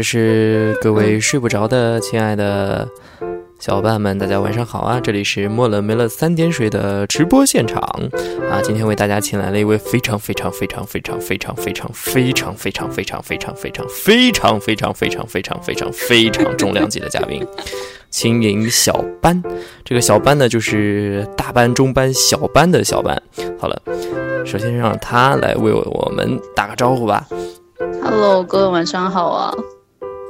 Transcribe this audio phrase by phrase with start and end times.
[0.00, 2.88] 这是各位睡不着的亲爱的
[3.58, 4.98] 小伙伴们，大家晚上好啊！
[4.98, 7.78] 这里是莫了没了三点水的直播现场
[8.50, 8.62] 啊！
[8.62, 17.46] 今天为大家请来了一位非常非常非常非常非常非常非常非常非常非常非常非常非常非常非常非常非常重量级的嘉宾，
[18.08, 19.42] 轻盈小班。
[19.84, 23.22] 这个小班呢，就是大班、中班、小班的小班。
[23.58, 23.78] 好了，
[24.46, 27.28] 首先让他来为我们打个招呼吧。
[28.02, 29.54] Hello，各位晚上好啊！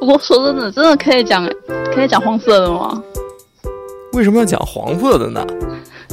[0.01, 1.47] 不过说真的，真的可以讲
[1.95, 3.03] 可以讲黄色的吗？
[4.15, 5.47] 为什么要讲黄色的呢？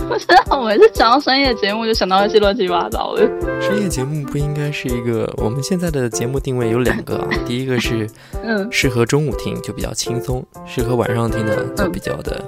[0.09, 3.22] 我真的，我每次讲到深夜节目就想到一些乱七八糟的。
[3.62, 5.34] 深夜节目不应该是一个？
[5.38, 8.08] 我们现在的节目定位有两个啊， 第一个是
[8.44, 12.42] 嗯，适合中午听，就比较轻松；适合晚上听呢，就比较的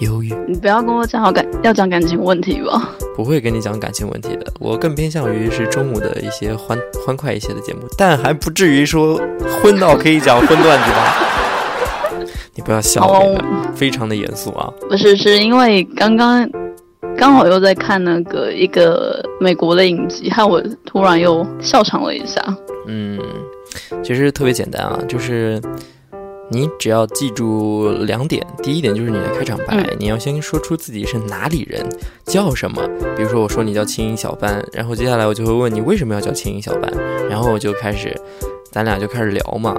[0.00, 0.32] 忧郁。
[0.46, 2.90] 你不要跟我讲好感要讲感情问题吧？
[3.16, 9.20] 不会跟你讲感情问题的，我更偏向于是中午的一些欢欢快一些的节目，但还不至于说
[9.62, 11.16] 昏到可以讲荤段子吧？
[12.54, 14.72] 你不要笑好那个，非常的严肃啊。
[14.88, 16.48] 不是，是因为刚刚
[17.16, 22.42] 刚好又在看那个一个美国的影集，害我突然又笑场了一下。
[22.86, 23.18] 嗯，
[24.02, 25.60] 其实特别简单啊，就是
[26.50, 28.46] 你只要记住两点。
[28.62, 31.86] 第一点就是你的开场白，嗯你要先说出自己是哪里人，
[32.24, 32.82] 叫什么。
[33.16, 36.90] 比如说我说你叫青音小班，然后接下来我就会问你为什么要叫青音小班，
[37.28, 38.14] 然后我就开始，
[38.70, 39.76] 咱俩就开始聊嘛，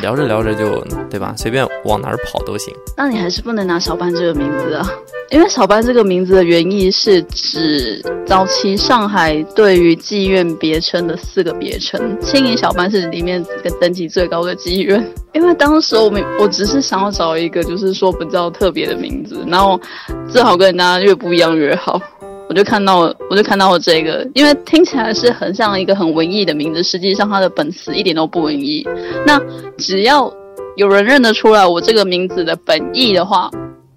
[0.00, 2.74] 聊着聊着就对吧，随便往哪儿跑都行。
[2.96, 4.90] 那你还是不能拿小班这个名字啊，
[5.32, 15.02] 因为小班这个名字的原意是指早期上海对于妓院别称的四个别称，青银小班是里面跟等级最高的妓院。
[15.32, 19.80] 因为当时我们我只是想要找一个就是说比较特别的名字，然后
[20.28, 21.98] 最好跟人家越不一样越好。
[22.50, 22.98] 我就看到，
[23.30, 28.86] 我就看到了这个，因为听起来是很像一个很文艺的名字，实际上它的本词一点都不文艺。
[29.26, 29.40] 那
[29.78, 30.30] 只要
[30.76, 33.50] 有人认得出来我这个名字的本意的话，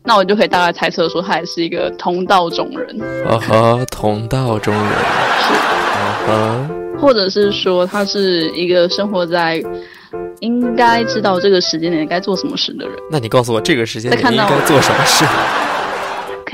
[0.06, 4.84] 那我就可以大概猜测说他也是一个同道中人，啊哈，同道中人。
[4.84, 5.54] 是。
[5.54, 9.62] 啊哈，或者是说他是一个生活在
[10.40, 12.96] 应该知道这个时间点该做什么事的人。
[13.12, 15.26] 那你告诉我这个时间点应该做什么事？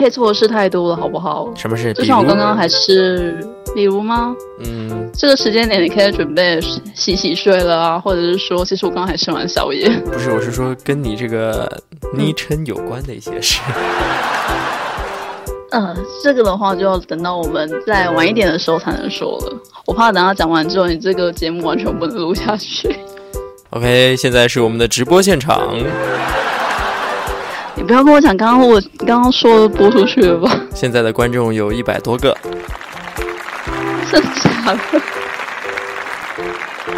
[0.02, 1.48] 可以做的事太多了，好不好？
[1.56, 1.94] 什么事？
[1.94, 3.38] 就像我刚刚还是，
[3.76, 4.36] 比如吗？
[4.66, 6.60] 嗯，这个时间点你可以准备
[6.96, 9.88] 洗洗睡了啊，或者是说，其实我刚刚还吃完宵夜。
[10.12, 11.72] 不是，我是说跟你这个
[12.16, 13.62] 昵称有关的一些事。
[15.70, 19.54] 呃，这个的话就要等到我们再晚一点的时候才能说了。
[19.86, 22.96] 我怕等他讲完之后，你这个节目完全不能录下去。
[23.70, 25.78] OK，现在是我们的直播现场，
[27.82, 30.56] 你不要跟我讲刚刚我刚刚说的播出去了吧？
[30.72, 32.38] 现在的观众有一百多个。
[34.12, 35.02] 真的假的？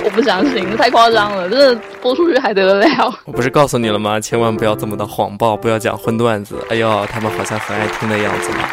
[0.04, 2.86] 我不相信，太夸张了，这播出去还得了？
[3.24, 4.20] 我不是告诉你了吗？
[4.20, 6.58] 千万不要这么的谎报，不要讲荤段子。
[6.70, 8.68] 哎呦，他们好像很爱听的样子嘛。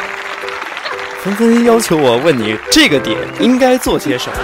[1.20, 4.38] 纷纷要求我问你这个点应该做些什么。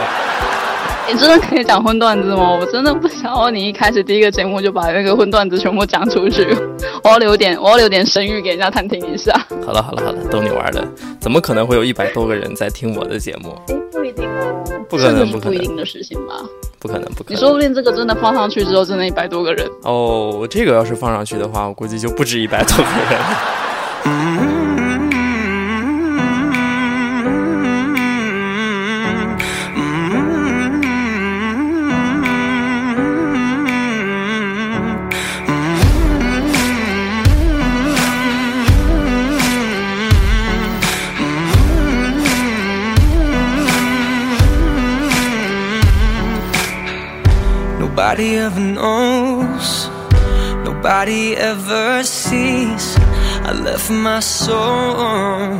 [1.06, 2.58] 你真的可以讲荤段子吗？
[2.60, 6.56] 我真的不想要你一开始第一个节目就把那个荤段子全部讲出去，
[7.04, 9.30] 我要留点，我要留点声誉给人家探听一下。
[9.66, 10.82] 好了好了好了，逗你玩的，
[11.20, 13.54] 怎么可能会有一百多个人在听我的节目？
[13.68, 16.36] 哎，不一定哦，不可能不可能不一定的事情吧？
[16.78, 17.36] 不可能不可能。
[17.36, 19.70] 你说不定这个真的放上去之后，真的一百多个人。
[19.82, 24.63] 哦，这个要是放上去的话，我估计就不止一百多个人了。
[47.84, 49.88] Nobody ever knows,
[50.64, 52.96] nobody ever sees.
[53.48, 55.58] I left my soul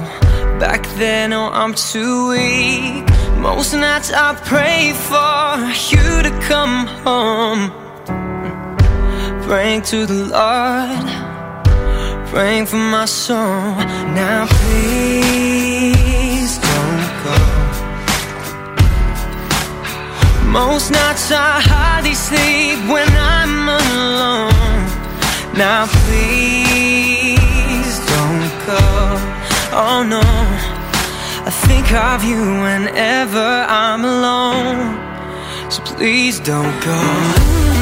[0.59, 1.35] back then.
[1.35, 3.05] Oh, I'm too weak.
[3.39, 5.59] Most nights I pray for
[5.93, 7.71] you to come home.
[9.43, 11.07] Praying to the Lord,
[12.31, 13.77] praying for my soul.
[14.17, 15.94] Now, please
[20.55, 24.87] Most nights I hardly sleep when I'm alone.
[25.59, 28.85] Now please don't go.
[29.75, 30.23] Oh no,
[31.45, 34.95] I think of you whenever I'm alone.
[35.73, 37.74] So please don't go.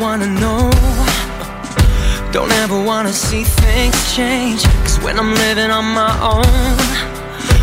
[0.00, 0.70] Wanna know
[2.30, 4.62] Don't ever wanna see things change.
[4.84, 6.76] Cause when I'm living on my own,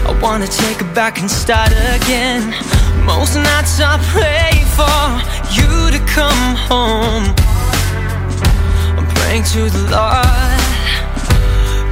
[0.09, 2.41] I wanna take it back and start again.
[3.05, 5.05] Most nights I pray for
[5.57, 7.25] you to come home.
[8.97, 10.61] I'm praying to the Lord,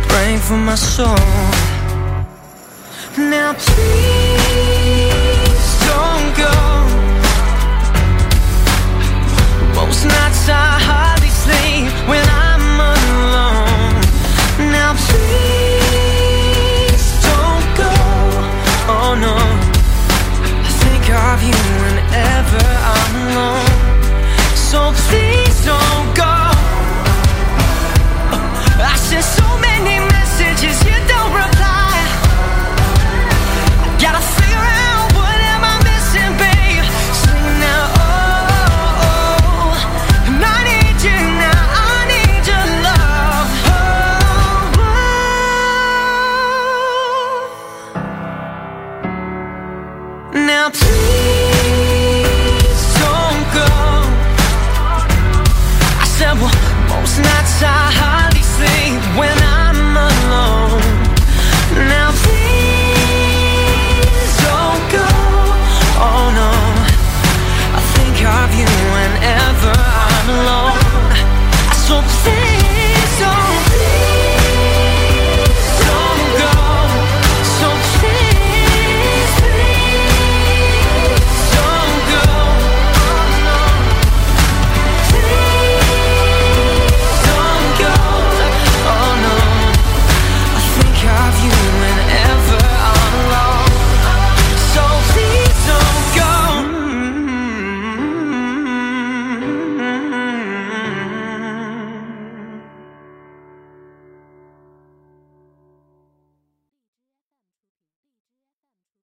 [0.10, 1.16] praying for my soul.
[3.18, 4.23] Now please